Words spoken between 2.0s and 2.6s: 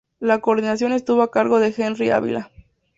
Ávila.